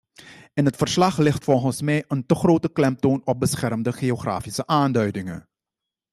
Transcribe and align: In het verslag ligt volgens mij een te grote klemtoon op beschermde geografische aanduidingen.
In 0.53 0.65
het 0.65 0.75
verslag 0.75 1.17
ligt 1.17 1.43
volgens 1.43 1.81
mij 1.81 2.03
een 2.07 2.25
te 2.25 2.35
grote 2.35 2.69
klemtoon 2.69 3.25
op 3.25 3.39
beschermde 3.39 3.93
geografische 3.93 4.67
aanduidingen. 4.67 5.47